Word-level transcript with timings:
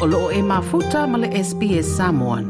o 0.00 0.06
loo 0.06 0.30
e 0.32 0.40
mafuta 0.42 1.06
ma 1.06 1.18
le 1.18 1.28
SPS 1.28 1.84
Samoan. 1.96 2.44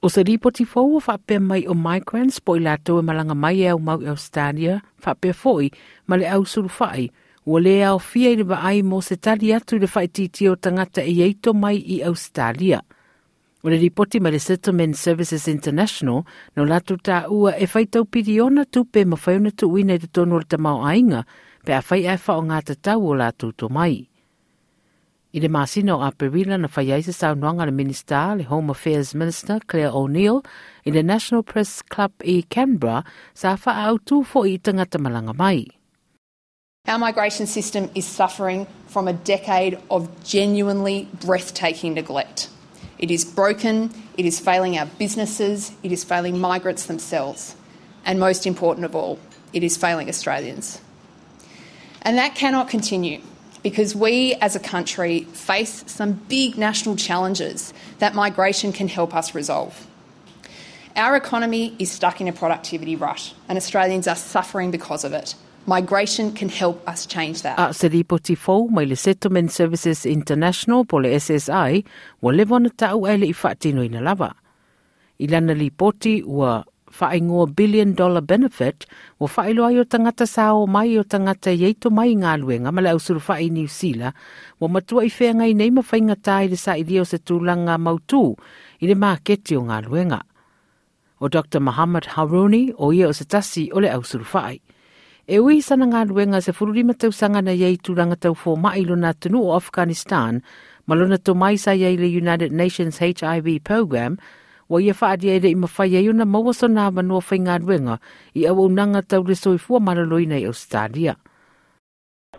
O 0.00 0.08
se 0.08 0.22
ripoti 0.22 0.64
fau 0.64 0.94
o 0.94 1.00
whapea 1.02 1.40
mai 1.40 1.66
o 1.66 1.74
migrants 1.74 2.38
po 2.38 2.54
i 2.54 2.60
lato 2.62 3.00
e 3.00 3.02
malanga 3.02 3.34
mai 3.34 3.64
e 3.64 3.68
au 3.72 3.80
mau 3.82 3.98
e 3.98 4.06
Australia, 4.06 4.78
whapea 5.02 5.34
foi 5.34 5.72
ma 6.06 6.16
le 6.16 6.30
au 6.30 6.46
suru 6.46 6.70
whai, 6.78 7.10
ua 7.46 7.60
le 7.60 7.82
au 7.82 7.98
fia 7.98 8.30
i 8.30 8.36
le 8.36 8.46
ai 8.54 8.82
mo 8.82 9.02
se 9.02 9.16
tali 9.16 9.50
atu 9.50 9.78
le 9.78 9.90
whaititi 9.90 10.46
o 10.48 10.54
tangata 10.54 11.02
e 11.02 11.18
eito 11.26 11.52
mai 11.52 11.82
i 11.82 12.02
Australia. 12.06 12.80
O 13.64 13.68
le 13.68 13.76
ripoti 13.76 14.20
ma 14.20 14.30
le 14.30 14.38
Settlement 14.38 14.94
Services 14.94 15.48
International, 15.48 16.22
no 16.54 16.64
lato 16.64 16.94
tā 16.94 17.26
ua 17.26 17.58
e 17.58 17.66
whaitau 17.66 18.06
piriona 18.06 18.70
tupe 18.70 19.04
ma 19.04 19.18
whaiona 19.18 19.50
tu 19.50 19.66
uina 19.66 19.94
i 19.94 19.98
te 19.98 20.06
tonu 20.06 20.36
o 20.36 20.38
le 20.38 20.46
tamau 20.46 20.86
ainga, 20.86 21.26
pe 21.66 21.74
a 21.74 21.82
whai 21.82 22.06
e 22.06 22.14
wha 22.14 22.38
o 22.38 22.42
ngā 22.46 22.62
tau 22.78 23.02
o 23.02 23.18
lato 23.18 23.50
to 23.50 23.66
mai. 23.68 24.06
I 25.36 25.38
le 25.38 25.48
masina 25.48 25.92
o 25.92 25.98
Aperila 26.00 26.58
na 26.58 26.66
whai 26.74 27.02
se 27.02 27.12
saunoanga 27.12 27.66
le 27.66 27.70
Minister, 27.70 28.36
le 28.36 28.44
Home 28.44 28.70
Affairs 28.70 29.14
Minister 29.14 29.60
Clare 29.66 29.94
O'Neil, 29.94 30.42
i 30.86 30.90
le 30.90 31.02
National 31.02 31.42
Press 31.42 31.82
Club 31.82 32.10
i 32.24 32.42
Canberra, 32.48 33.04
sa 33.34 33.54
wha 33.54 33.74
au 33.86 33.98
tū 33.98 34.24
fo 34.24 34.44
i 34.44 34.56
tangata 34.56 34.98
malanga 34.98 35.36
mai. 35.36 35.66
Our 36.88 36.98
migration 36.98 37.46
system 37.46 37.90
is 37.94 38.06
suffering 38.06 38.66
from 38.86 39.08
a 39.08 39.12
decade 39.12 39.78
of 39.90 40.08
genuinely 40.24 41.06
breathtaking 41.20 41.92
neglect. 41.92 42.48
It 42.98 43.10
is 43.10 43.22
broken, 43.26 43.92
it 44.16 44.24
is 44.24 44.40
failing 44.40 44.78
our 44.78 44.86
businesses, 44.98 45.72
it 45.82 45.92
is 45.92 46.02
failing 46.02 46.40
migrants 46.40 46.86
themselves, 46.86 47.56
and 48.06 48.18
most 48.18 48.46
important 48.46 48.86
of 48.86 48.96
all, 48.96 49.18
it 49.52 49.62
is 49.62 49.76
failing 49.76 50.08
Australians. 50.08 50.80
And 52.00 52.16
that 52.16 52.34
cannot 52.34 52.70
continue 52.70 53.20
because 53.66 53.96
we 53.96 54.32
as 54.34 54.54
a 54.54 54.60
country 54.60 55.24
face 55.32 55.82
some 55.88 56.12
big 56.28 56.56
national 56.56 56.94
challenges 56.94 57.74
that 57.98 58.14
migration 58.14 58.72
can 58.72 58.86
help 58.86 59.12
us 59.12 59.34
resolve. 59.34 59.88
Our 60.94 61.16
economy 61.16 61.74
is 61.80 61.90
stuck 61.90 62.20
in 62.20 62.28
a 62.28 62.32
productivity 62.32 62.94
rut, 62.94 63.34
and 63.48 63.58
Australians 63.58 64.06
are 64.06 64.14
suffering 64.14 64.70
because 64.70 65.02
of 65.02 65.12
it. 65.12 65.34
Migration 65.66 66.32
can 66.32 66.48
help 66.48 66.88
us 66.88 67.06
change 67.06 67.42
that. 67.42 67.58
A 67.58 67.74
se 67.74 67.88
ripoti 67.88 68.36
fau 68.38 68.68
mai 68.68 68.84
le 68.84 68.94
Settlement 68.94 69.50
Services 69.50 70.06
International 70.06 70.84
po 70.84 70.98
le 70.98 71.08
SSI, 71.18 71.84
wa 72.20 72.30
le 72.30 72.44
wana 72.46 72.70
tau 72.76 73.04
ele 73.04 73.26
i 73.26 73.32
whaatino 73.32 73.84
ina 73.84 74.00
lava. 74.00 74.32
I 75.18 75.26
lana 75.26 75.56
ripoti 75.56 76.22
ua 76.24 76.64
whaingoa 76.98 77.46
billion 77.56 77.94
dollar 77.94 78.22
benefit 78.22 78.86
o 79.20 79.26
whaeloa 79.26 79.72
i 79.72 79.78
o 79.80 79.84
tangata 79.84 80.26
sa 80.26 80.52
o 80.54 80.66
mai 80.66 80.98
o 80.98 81.04
tangata 81.04 81.52
i 81.52 81.64
eito 81.68 81.90
mai 81.90 82.14
ngā 82.16 82.36
luenga 82.40 82.72
ma 82.72 82.80
le 82.80 82.94
au 82.94 83.00
suru 83.00 83.20
whae 83.28 83.50
New 83.50 83.68
Zealand 83.68 84.14
wa 84.60 84.68
matua 84.68 85.04
i 85.04 85.10
whea 85.18 85.34
ngai 85.34 85.54
nei 85.54 85.70
ma 85.70 85.82
whainga 85.82 86.16
tai 86.16 86.48
le 86.48 86.56
sa 86.56 86.76
i 86.76 86.84
dio 86.84 87.04
se 87.04 87.18
tūlanga 87.18 87.76
mautū 87.78 88.22
i 88.80 88.86
le 88.86 88.94
māketi 88.94 89.56
o 89.56 89.64
ngā 89.66 89.82
luenga. 89.88 90.20
O 91.20 91.28
Dr. 91.28 91.60
Muhammad 91.60 92.12
Haruni 92.12 92.72
o 92.76 92.92
ia 92.92 93.08
o 93.08 93.12
se 93.12 93.24
tasi 93.24 93.70
o 93.72 93.80
le 93.80 93.92
au 93.92 94.02
suru 94.04 94.24
whae. 94.32 94.60
E 95.26 95.38
ui 95.42 95.62
sana 95.62 95.88
ngā 95.90 96.04
luenga 96.06 96.40
se 96.40 96.52
fururima 96.52 96.94
tausanga 96.94 97.42
na 97.42 97.52
iei 97.56 97.78
tūlanga 97.82 98.16
tau 98.20 98.34
fō 98.38 98.56
mai 98.60 98.84
nā 98.84 99.14
tunu 99.18 99.42
o 99.42 99.56
Afghanistan 99.56 100.42
ma 100.86 100.94
lona 100.94 101.18
to 101.18 101.34
mai 101.34 101.56
sa 101.56 101.72
iei 101.74 101.96
le 101.98 102.06
United 102.06 102.52
Nations 102.52 102.98
HIV 102.98 103.64
program 103.64 104.18
wa 104.68 104.80
ia 104.80 104.94
ere 105.22 105.48
i 105.48 105.54
mawhai 105.54 106.08
una 106.08 106.24
maua 106.24 106.54
so 106.54 106.68
nā 106.68 106.90
manua 106.92 107.20
whai 107.20 107.38
ngā 107.38 107.58
ruenga 107.62 107.98
i 108.34 108.46
unanga 108.46 109.02
tau 109.02 109.22
maraloi 109.80 110.26
nei 110.26 110.46
Australia. 110.46 111.16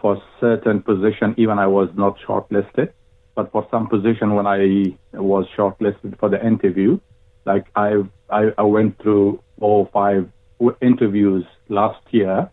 For 0.01 0.21
certain 0.39 0.81
position, 0.81 1.33
even 1.37 1.57
I 1.57 1.67
was 1.67 1.89
not 1.95 2.17
shortlisted, 2.19 2.89
but 3.35 3.51
for 3.51 3.67
some 3.71 3.87
position 3.87 4.35
when 4.35 4.45
I 4.45 4.95
was 5.13 5.45
shortlisted 5.57 6.19
for 6.19 6.29
the 6.29 6.45
interview, 6.45 6.99
like 7.45 7.65
I, 7.75 8.03
I, 8.29 8.51
I 8.57 8.63
went 8.63 9.01
through 9.01 9.39
four 9.59 9.85
or 9.85 9.89
five 9.91 10.29
interviews 10.81 11.45
last 11.69 12.01
year, 12.11 12.49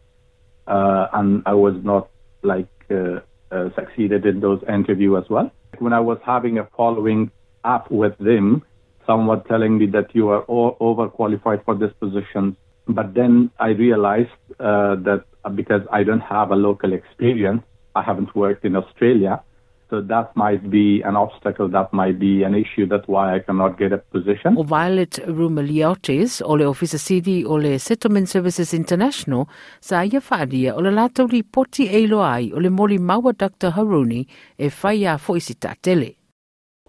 uh, 0.66 1.06
and 1.12 1.42
I 1.44 1.54
was 1.54 1.74
not 1.82 2.08
like 2.42 2.68
uh, 2.90 3.20
uh, 3.50 3.68
succeeded 3.74 4.24
in 4.24 4.40
those 4.40 4.60
interview 4.68 5.16
as 5.16 5.24
well. 5.28 5.50
When 5.78 5.92
I 5.92 6.00
was 6.00 6.18
having 6.24 6.58
a 6.58 6.68
following 6.76 7.30
up 7.64 7.90
with 7.90 8.16
them, 8.18 8.62
somewhat 9.06 9.46
telling 9.46 9.78
me 9.78 9.86
that 9.86 10.14
you 10.14 10.28
are 10.28 10.44
overqualified 10.44 11.64
for 11.64 11.74
this 11.74 11.92
position. 12.00 12.56
But 12.86 13.14
then 13.14 13.50
I 13.58 13.70
realized 13.70 14.30
uh, 14.60 14.96
that 15.06 15.24
because 15.54 15.82
I 15.92 16.04
don't 16.04 16.20
have 16.20 16.50
a 16.50 16.56
local 16.56 16.92
experience, 16.92 17.62
I 17.94 18.02
haven't 18.02 18.34
worked 18.34 18.64
in 18.64 18.76
Australia. 18.76 19.42
So 19.90 20.00
that 20.00 20.34
might 20.34 20.70
be 20.70 21.02
an 21.02 21.14
obstacle, 21.14 21.68
that 21.68 21.92
might 21.92 22.18
be 22.18 22.42
an 22.42 22.54
issue, 22.54 22.86
that's 22.86 23.06
why 23.06 23.36
I 23.36 23.38
cannot 23.38 23.78
get 23.78 23.92
a 23.92 23.98
position. 23.98 24.56
Violet 24.64 25.20
Roumeliotis, 25.26 26.40
o 26.42 26.54
le 26.54 26.66
Office 26.66 26.98
CD 26.98 27.44
o 27.44 27.54
le 27.56 27.78
Settlement 27.78 28.26
Services 28.26 28.72
International, 28.72 29.46
sa 29.80 30.02
ia 30.02 30.20
whaadia 30.20 30.74
o 30.74 30.80
le 30.80 30.90
lātou 30.90 31.28
ripoti 31.30 31.86
eilo 31.92 32.24
ai 32.24 32.50
o 32.52 32.58
le 32.58 32.70
moli 32.70 32.98
maua 32.98 33.32
Dr. 33.32 33.70
Haruni 33.76 34.26
e 34.58 34.70
whaia 34.82 35.18
fo 35.18 35.36
tele. 35.82 36.23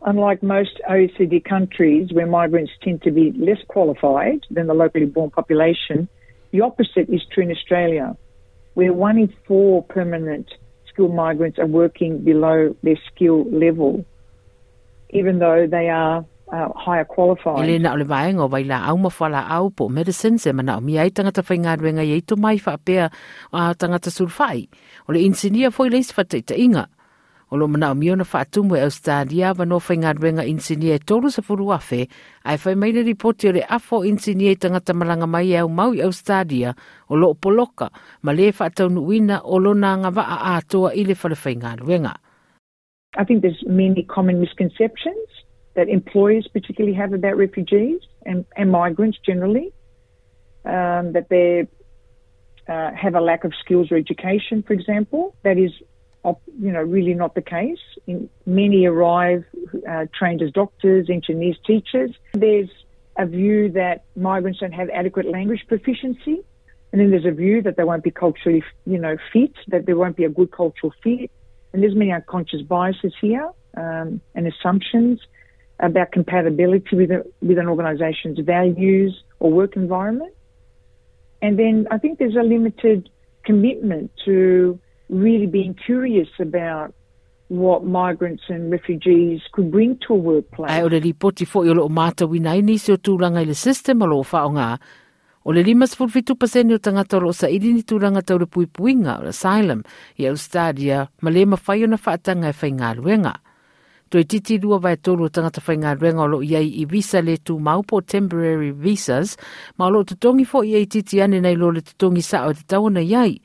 Unlike 0.06 0.44
most 0.44 0.80
OECD 0.88 1.44
countries 1.44 2.14
where 2.14 2.28
migrants 2.28 2.72
tend 2.84 3.02
to 3.02 3.12
be 3.12 3.34
less 3.38 3.58
qualified 3.68 4.46
than 4.52 4.68
the 4.68 4.76
locally 4.76 5.08
born 5.08 5.32
population, 5.32 6.08
the 6.52 6.62
opposite 6.62 7.10
is 7.10 7.26
true 7.34 7.44
in 7.44 7.50
Australia, 7.50 8.16
where 8.76 8.94
one 8.94 9.18
in 9.18 9.34
four 9.48 9.82
permanent 9.82 10.54
skilled 10.88 11.16
migrants 11.16 11.58
are 11.58 11.66
working 11.66 12.20
below 12.24 12.76
their 12.84 13.00
skill 13.10 13.50
level, 13.50 14.06
even 15.10 15.40
though 15.40 15.66
they 15.66 15.90
are 15.90 16.24
uh, 16.54 16.70
higher 16.76 17.04
qualified. 17.04 17.82
Na 17.82 17.94
ole 17.94 18.06
au 18.06 18.98
mawhala 18.98 19.50
au 19.50 19.72
po 19.72 19.90
medicine 19.90 20.38
se 20.38 20.52
mana 20.52 20.78
o 20.78 20.82
tangata 21.10 21.42
ruenga 21.78 22.06
i 22.06 22.22
mai 22.38 22.62
a 23.54 23.74
tangata 23.74 24.68
insinia 25.18 25.74
foi 25.74 25.90
leis 25.90 26.14
inga. 26.56 26.90
O 27.52 27.58
lo 27.58 27.68
mana 27.68 27.94
o 27.94 28.76
Australia 28.76 29.54
wa 29.54 29.66
no 29.66 29.80
whainga 29.80 30.14
ruenga 30.14 30.44
insinia 30.44 31.00
tolu 31.00 31.30
sa 31.30 31.42
furu 31.42 31.72
afe, 31.72 32.08
ai 32.44 32.58
whai 32.58 32.92
ripoti 32.92 33.50
o 33.50 33.62
afo 33.70 34.04
insinia 34.04 34.52
e 34.52 34.56
tangata 34.56 34.94
malanga 34.94 35.28
mai 35.28 35.56
au 35.58 35.70
i 35.94 36.02
Australia 36.02 36.76
o 37.10 37.16
lo 37.16 37.34
poloka, 37.34 37.90
ma 38.24 38.32
le 38.32 38.52
o 38.52 39.58
lo 39.58 39.74
na 39.74 39.98
ngā 39.98 40.16
waa 40.16 40.26
a 40.26 40.58
atoa 40.58 40.92
i 40.96 41.04
le 41.04 41.14
ruenga. 41.14 42.16
I 43.18 43.24
think 43.24 43.42
there's 43.42 43.64
many 43.68 44.04
common 44.04 44.42
misconceptions 44.42 45.30
that 45.76 45.88
employers 45.88 46.48
particularly 46.52 46.96
have 46.96 47.14
about 47.14 47.38
refugees 47.38 48.02
and, 48.26 48.46
and 48.58 48.72
migrants 48.72 49.18
generally, 49.26 49.72
um, 50.66 51.14
that 51.14 51.28
they 51.30 51.68
uh, 52.68 52.92
have 52.92 53.16
a 53.16 53.22
lack 53.22 53.44
of 53.44 53.54
skills 53.64 53.92
or 53.92 53.98
education, 53.98 54.64
for 54.64 54.74
example. 54.74 55.36
That 55.44 55.58
is 55.58 55.72
you 56.60 56.72
know, 56.72 56.82
really 56.82 57.14
not 57.14 57.36
the 57.36 57.42
case. 57.42 57.80
Many 58.46 58.86
arrive 58.86 59.44
uh, 59.90 60.06
trained 60.18 60.42
as 60.42 60.52
doctors, 60.52 61.10
engineers, 61.10 61.58
teachers. 61.66 62.12
There's 62.34 62.70
a 63.18 63.26
view 63.26 63.72
that 63.72 64.06
migrants 64.16 64.60
don't 64.60 64.74
have 64.74 64.90
adequate 64.90 65.28
language 65.28 65.66
proficiency. 65.68 66.44
And 66.92 67.02
then 67.02 67.12
there's 67.12 67.26
a 67.26 67.32
view 67.32 67.62
that 67.64 67.76
they 67.78 67.84
won't 67.84 68.04
be 68.04 68.12
culturally, 68.12 68.64
you 68.86 68.98
know, 68.98 69.18
fit, 69.34 69.54
that 69.68 69.86
there 69.86 69.98
won't 69.98 70.16
be 70.16 70.24
a 70.24 70.30
good 70.30 70.52
cultural 70.52 70.94
fit. 71.04 71.30
And 71.74 71.84
there's 71.84 71.96
many 71.96 72.12
unconscious 72.12 72.62
biases 72.62 73.14
here 73.20 73.50
um, 73.76 74.22
and 74.34 74.48
assumptions 74.48 75.20
about 75.80 76.12
compatibility 76.14 76.96
with, 76.96 77.12
a, 77.12 77.26
with 77.42 77.58
an 77.58 77.68
organisation's 77.68 78.40
values 78.40 79.24
or 79.40 79.52
work 79.52 79.76
environment. 79.76 80.34
And 81.42 81.60
then 81.60 81.88
I 81.92 81.98
think 81.98 82.18
there's 82.18 82.36
a 82.36 82.44
limited 82.44 83.10
commitment 83.44 84.12
to 84.24 84.80
really 85.10 85.48
being 85.48 85.74
curious 85.74 86.30
about 86.40 86.94
what 87.48 87.84
migrants 87.84 88.44
and 88.50 88.72
refugees 88.72 89.42
could 89.52 89.72
bring 89.72 89.98
to 90.08 90.14
a 90.14 90.18
workplace. 90.18 90.72
Ai 90.72 90.82
ole 90.82 91.00
ripoti 91.00 91.46
fo 91.46 91.64
i 91.64 91.70
o 91.70 91.90
mata 91.90 92.26
wina 92.28 92.56
i 92.58 92.62
nisi 92.62 92.92
o 92.92 92.98
tūranga 92.98 93.44
i 93.44 93.46
le 93.46 93.54
system 93.54 94.02
o 94.02 94.06
lo 94.06 94.24
whaonga. 94.24 94.80
O 95.46 95.54
le 95.54 95.62
limas 95.62 95.94
fulfitu 95.96 96.36
paseni 96.36 96.74
o 96.74 96.80
tangata 96.80 97.22
o 97.22 97.32
sa 97.32 97.48
ili 97.48 97.74
ni 97.74 97.84
tūranga 97.84 98.24
tau 98.26 98.40
le 98.40 98.48
pui 98.48 98.66
puinga 98.66 99.20
o 99.22 99.28
asylum 99.30 99.84
i 100.18 100.26
Australia 100.28 101.08
ma 101.22 101.30
le 101.30 101.46
ma 101.46 101.58
whai 101.68 101.84
o 101.84 101.88
na 101.88 101.98
whaatanga 101.98 102.50
e 102.50 102.58
whai 102.62 102.72
ngā 102.72 102.96
ruenga. 102.98 103.36
Toi 104.10 104.24
titi 104.24 104.58
lua 104.58 104.80
vai 104.80 104.98
tolu 104.98 105.26
o 105.26 105.30
tangata 105.30 105.62
whai 105.62 105.78
ngā 105.78 106.00
ruenga 106.00 106.26
o 106.26 106.28
lo 106.28 106.42
iai 106.42 106.82
i 106.82 106.86
visa 106.86 107.22
le 107.22 107.38
tū 107.38 107.60
maupo 107.60 108.02
temporary 108.02 108.72
visas 108.72 109.38
ma 109.78 109.86
o 109.86 109.90
lo 109.90 110.04
tutongi 110.04 110.46
fo 110.46 110.64
i 110.64 110.74
ei 110.74 110.88
titi 110.88 111.22
ane 111.22 111.42
nei 111.42 111.56
lo 111.56 111.70
le 111.70 111.82
tutongi 111.82 112.26
sa 112.26 112.48
o 112.50 112.54
te 112.54 112.66
tauna 112.66 113.06
iai. 113.06 113.38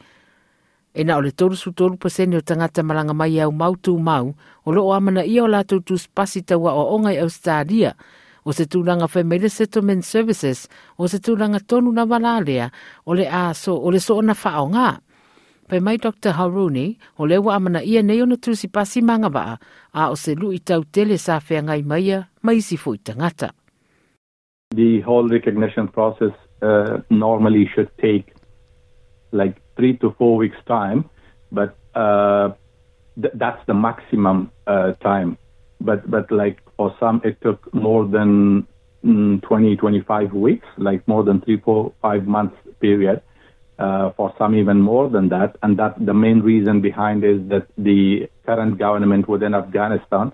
E 0.95 1.05
na 1.05 1.17
o 1.17 1.21
le 1.23 1.31
tolu 1.31 1.55
su 1.57 1.71
tolu 1.73 1.97
paseni 1.97 2.37
o 2.37 2.41
tangata 2.41 2.83
malanga 2.83 3.15
mai 3.15 3.39
au 3.41 3.53
mau 3.53 3.77
tu 3.77 3.99
mau, 3.99 4.35
o 4.67 4.73
lo 4.73 4.83
o 4.89 4.93
amana 4.93 5.23
ia 5.25 5.45
o 5.45 5.47
lātou 5.47 5.85
tu 5.87 5.99
spasi 5.99 6.43
taua 6.43 6.73
o 6.75 6.97
ongai 6.97 7.19
Australia, 7.23 7.95
o 8.45 8.53
se 8.53 8.67
tūlanga 8.67 9.07
Family 9.09 9.49
Settlement 9.49 10.03
Services, 10.03 10.67
o 10.99 11.07
se 11.07 11.21
tūlanga 11.23 11.61
tonu 11.63 11.93
na 11.93 12.05
walalea, 12.05 12.71
o 13.07 13.15
le 13.15 13.29
aso, 13.29 13.77
o 13.77 13.91
le 13.91 14.01
so 14.01 14.19
na 14.21 14.35
whao 14.35 14.67
ngā. 14.75 14.91
Pe 15.71 15.79
mai 15.79 15.99
Dr. 16.03 16.35
Haruni, 16.35 16.99
o 17.19 17.27
lewa 17.27 17.55
amana 17.55 17.85
ia 17.87 18.03
nei 18.03 18.19
ona 18.23 18.35
tūsi 18.35 18.67
pasi 18.73 19.03
manga 19.03 19.31
waa, 19.31 19.55
a 19.95 20.11
o 20.11 20.17
se 20.19 20.35
lu 20.35 20.51
i 20.51 20.59
tau 20.59 20.83
tele 20.83 21.19
sa 21.19 21.39
whea 21.39 21.63
ngai 21.63 21.85
maia, 21.87 22.25
mai 22.43 22.59
si 22.61 22.77
fu 22.77 22.97
i 22.97 22.99
tangata. 22.99 23.53
The 24.75 25.01
whole 25.07 25.29
recognition 25.29 25.87
process 25.87 26.35
uh, 26.63 26.99
normally 27.11 27.71
should 27.75 27.91
take 27.99 28.35
like 29.33 29.63
three 29.81 29.97
to 29.97 30.15
four 30.19 30.37
weeks 30.37 30.59
time, 30.67 31.09
but 31.51 31.75
uh, 31.95 32.51
th- 33.21 33.33
that's 33.35 33.63
the 33.67 33.73
maximum 33.75 34.53
uh, 34.67 34.93
time. 35.11 35.39
But 35.81 36.09
but 36.11 36.31
like 36.31 36.59
for 36.77 36.95
some, 37.01 37.23
it 37.25 37.41
took 37.41 37.73
more 37.73 38.05
than 38.07 38.67
mm, 39.03 39.43
20, 39.43 39.77
25 39.77 40.35
weeks, 40.35 40.67
like 40.77 41.07
more 41.09 41.25
than 41.25 41.41
three, 41.41 41.59
four, 41.59 41.93
five 42.03 42.27
months 42.27 42.57
period. 42.81 43.23
Uh, 43.79 44.11
for 44.15 44.35
some 44.37 44.55
even 44.55 44.79
more 44.79 45.09
than 45.09 45.31
that, 45.31 45.57
and 45.63 45.79
that 45.79 45.95
the 46.05 46.13
main 46.13 46.41
reason 46.41 46.83
behind 46.83 47.25
is 47.25 47.41
that 47.49 47.67
the 47.79 48.29
current 48.45 48.77
government 48.79 49.27
within 49.27 49.55
Afghanistan 49.55 50.31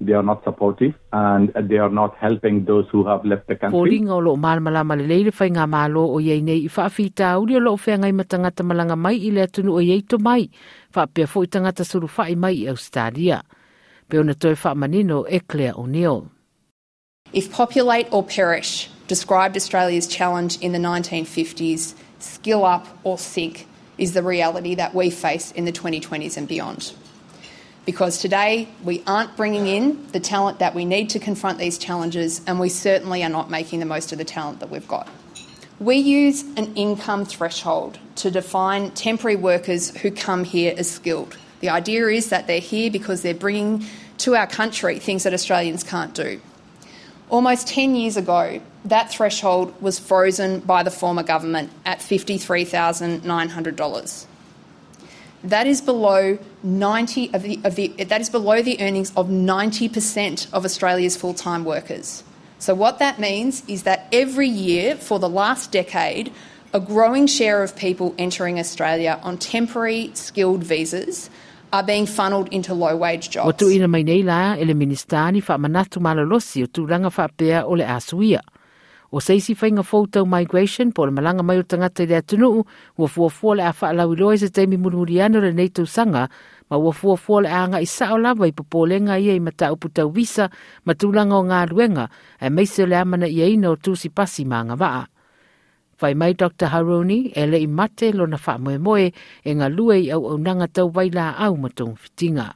they 0.00 0.14
are 0.14 0.22
not 0.22 0.42
supportive 0.44 0.94
and 1.12 1.52
they 1.68 1.76
are 1.76 1.90
not 1.90 2.16
helping 2.16 2.64
those 2.64 2.86
who 2.90 3.06
have 3.06 3.24
left 3.24 3.46
the 3.48 3.56
country. 3.56 3.78
Pōringa 3.78 4.10
o 4.10 4.18
lo 4.18 4.36
malmala 4.36 4.84
male 4.84 5.04
leile 5.04 5.32
whai 5.38 5.50
ngā 5.50 5.66
mālo 5.68 6.06
o 6.16 6.20
iei 6.20 6.42
nei 6.42 6.64
i 6.64 6.68
whaafita 6.68 7.34
uri 7.42 7.56
o 7.56 7.60
lo 7.60 7.76
whea 7.76 7.98
ngai 7.98 8.12
matangata 8.16 8.64
malanga 8.64 8.96
mai 8.96 9.16
i 9.16 9.30
lea 9.30 9.46
tunu 9.46 9.76
o 9.76 9.80
iei 9.84 10.06
to 10.08 10.18
mai. 10.18 10.48
Whaapea 10.94 11.28
fo 11.28 11.42
i 11.42 11.46
tangata 11.46 11.84
suru 11.84 12.08
whai 12.16 12.34
mai 12.34 12.54
i 12.62 12.68
Australia. 12.68 13.42
Pe 14.08 14.18
ona 14.18 14.34
toi 14.34 14.54
whaamanino 14.54 15.24
e 15.28 15.40
Claire 15.40 15.74
O'Neill. 15.76 16.30
If 17.32 17.52
populate 17.52 18.08
or 18.10 18.24
perish 18.24 18.88
described 19.06 19.56
Australia's 19.56 20.06
challenge 20.06 20.58
in 20.60 20.72
the 20.72 20.78
1950s, 20.78 21.94
skill 22.18 22.64
up 22.64 22.86
or 23.04 23.18
sink 23.18 23.66
is 23.98 24.14
the 24.14 24.22
reality 24.22 24.74
that 24.74 24.94
we 24.94 25.10
face 25.10 25.52
in 25.52 25.66
the 25.66 25.72
2020s 25.72 26.36
and 26.36 26.48
beyond 26.48 26.94
because 27.90 28.18
today 28.18 28.68
we 28.84 29.02
aren't 29.04 29.36
bringing 29.36 29.66
in 29.66 30.06
the 30.12 30.20
talent 30.20 30.60
that 30.60 30.76
we 30.76 30.84
need 30.84 31.10
to 31.10 31.18
confront 31.18 31.58
these 31.58 31.76
challenges, 31.76 32.40
and 32.46 32.60
we 32.60 32.68
certainly 32.68 33.24
are 33.24 33.28
not 33.28 33.50
making 33.50 33.80
the 33.80 33.84
most 33.84 34.12
of 34.12 34.18
the 34.18 34.24
talent 34.24 34.60
that 34.60 34.70
we've 34.70 34.86
got. 34.86 35.08
We 35.80 35.96
use 35.96 36.42
an 36.56 36.76
income 36.76 37.24
threshold 37.24 37.98
to 38.14 38.30
define 38.30 38.92
temporary 38.92 39.34
workers 39.34 39.90
who 40.02 40.12
come 40.12 40.44
here 40.44 40.72
as 40.78 40.88
skilled. 40.88 41.36
The 41.58 41.70
idea 41.70 42.06
is 42.06 42.28
that 42.28 42.46
they're 42.46 42.60
here 42.60 42.92
because 42.92 43.22
they're 43.22 43.34
bringing 43.34 43.84
to 44.18 44.36
our 44.36 44.46
country 44.46 45.00
things 45.00 45.24
that 45.24 45.34
Australians 45.34 45.82
can't 45.82 46.14
do. 46.14 46.40
Almost 47.28 47.66
10 47.66 47.96
years 47.96 48.16
ago, 48.16 48.60
that 48.84 49.10
threshold 49.10 49.74
was 49.82 49.98
frozen 49.98 50.60
by 50.60 50.84
the 50.84 50.92
former 50.92 51.24
government 51.24 51.72
at 51.84 51.98
$53,900. 51.98 54.26
That 55.42 55.66
is 55.66 55.80
below 55.80 56.38
90 56.62 57.32
of 57.32 57.42
the, 57.42 57.60
of 57.64 57.74
the, 57.74 57.88
that 58.04 58.20
is 58.20 58.28
below 58.28 58.62
the 58.62 58.80
earnings 58.80 59.12
of 59.16 59.28
90% 59.28 60.52
of 60.52 60.64
Australia's 60.64 61.16
full-time 61.16 61.64
workers. 61.64 62.22
So 62.58 62.74
what 62.74 62.98
that 62.98 63.18
means 63.18 63.62
is 63.66 63.84
that 63.84 64.06
every 64.12 64.48
year 64.48 64.96
for 64.96 65.18
the 65.18 65.30
last 65.30 65.72
decade, 65.72 66.30
a 66.74 66.80
growing 66.80 67.26
share 67.26 67.62
of 67.62 67.74
people 67.74 68.14
entering 68.18 68.58
Australia 68.58 69.18
on 69.22 69.38
temporary 69.38 70.10
skilled 70.14 70.62
visas 70.62 71.30
are 71.72 71.82
being 71.82 72.04
funneled 72.04 72.48
into 72.52 72.74
low 72.74 72.96
wage 72.96 73.30
jobs. 73.30 73.46
O 79.10 79.18
seisi 79.18 79.56
whainga 79.58 79.82
photo 79.82 80.22
migration 80.22 80.92
po 80.94 81.02
le 81.02 81.10
malanga 81.10 81.42
mai 81.42 81.58
o 81.58 81.66
tangata 81.66 82.04
i 82.04 82.06
rea 82.06 82.22
tunu, 82.22 82.62
ua 82.98 83.08
fuafua 83.10 83.56
le 83.56 83.62
a 83.66 83.72
wha 83.74 83.88
alau 83.90 84.30
i 84.30 84.38
se 84.38 84.46
teimi 84.54 84.76
murumuri 84.78 85.18
anu 85.20 85.40
le 85.40 85.50
nei 85.52 85.70
sanga, 85.84 86.28
ma 86.70 86.76
ua 86.78 86.92
fuafua 86.92 87.42
le 87.42 87.48
anga 87.50 87.80
i 87.82 87.86
sao 87.86 88.16
lava 88.18 88.46
i 88.46 88.52
popolenga 88.52 89.18
ia 89.18 89.34
i 89.34 89.40
mata 89.40 89.72
upu 89.72 89.88
tau 89.90 90.10
visa, 90.10 90.48
ma 90.84 90.94
tūlanga 90.94 91.34
o 91.34 91.42
ngā 91.42 91.66
ruenga, 91.70 92.08
e 92.40 92.50
meise 92.50 92.86
le 92.86 92.96
amana 92.96 93.26
i 93.26 93.42
eina 93.42 93.70
o 93.70 93.74
tūsi 93.74 94.14
pasi 94.14 94.44
maanga 94.44 94.78
waa. 94.78 95.06
Whai 96.00 96.14
mai 96.14 96.32
Dr. 96.34 96.70
Haroni 96.70 97.32
e 97.34 97.46
le 97.46 97.58
i 97.58 97.66
mate 97.66 98.12
lo 98.14 98.26
na 98.26 98.38
wha 98.38 98.58
moe 98.58 98.78
moe 98.78 99.10
e 99.44 99.54
ngā 99.54 99.74
lue 99.74 99.98
i 100.06 100.10
au 100.14 100.22
au 100.30 100.38
nanga 100.38 100.68
tau 100.68 100.86
waila 100.94 101.34
au 101.36 101.56
matong 101.56 101.98
fitinga. 101.98 102.54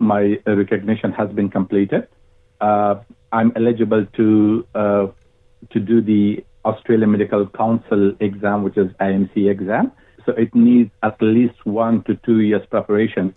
My 0.00 0.40
recognition 0.46 1.12
has 1.12 1.28
been 1.30 1.50
completed. 1.50 2.08
Uh, 2.60 2.94
I'm 3.32 3.52
eligible 3.54 4.06
to 4.16 4.66
uh, 4.74 5.06
to 5.70 5.80
do 5.80 6.00
the 6.00 6.44
Australian 6.64 7.12
Medical 7.12 7.46
Council 7.48 8.12
exam, 8.20 8.62
which 8.62 8.76
is 8.76 8.90
AMC 9.00 9.50
exam. 9.50 9.92
So 10.24 10.32
it 10.32 10.54
needs 10.54 10.90
at 11.02 11.20
least 11.20 11.64
one 11.64 12.04
to 12.04 12.14
two 12.24 12.40
years 12.40 12.64
preparation 12.70 13.34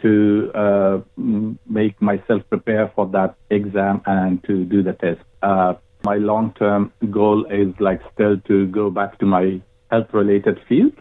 to 0.00 0.50
uh, 0.54 1.00
make 1.16 2.00
myself 2.00 2.42
prepare 2.48 2.92
for 2.94 3.06
that 3.08 3.36
exam 3.50 4.02
and 4.06 4.42
to 4.44 4.64
do 4.64 4.82
the 4.82 4.92
test. 4.94 5.20
Uh, 5.42 5.74
my 6.04 6.16
long-term 6.16 6.92
goal 7.10 7.46
is 7.46 7.74
like 7.80 8.00
still 8.12 8.38
to 8.48 8.66
go 8.66 8.90
back 8.90 9.18
to 9.18 9.26
my 9.26 9.60
health-related 9.90 10.60
field, 10.68 10.92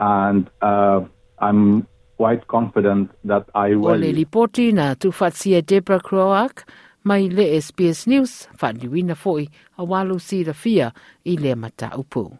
and 0.00 0.50
uh, 0.62 1.00
I'm 1.38 1.86
quite 2.16 2.46
confident 2.48 3.10
that 3.24 3.48
I 3.54 3.74
will. 3.74 3.92
O 3.92 3.96
le 3.96 4.12
ripoti 4.12 4.72
na 4.72 4.94
tufatsia 4.94 5.64
Deborah 5.64 6.00
Groarke, 6.00 6.64
mai 7.02 7.28
le 7.28 7.60
SBS 7.60 8.06
News 8.06 8.48
whaniwina 8.60 9.14
foi 9.14 9.48
a 9.76 9.82
walu 9.84 10.18
sira 10.18 10.52
fia 10.52 10.92
i 11.24 11.36
le 11.36 11.54
mata 11.54 11.90
upu. 11.96 12.38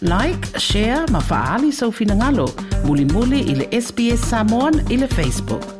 Like, 0.00 0.58
share, 0.58 1.06
mafaali 1.10 1.72
sau 1.72 1.90
finangalo, 1.90 2.48
muli 2.84 3.04
muli 3.04 3.40
i 3.40 3.54
le 3.54 3.80
SBS 3.80 4.20
Samoan 4.30 4.74
i 4.90 4.96
le 4.96 5.08
Facebook. 5.08 5.75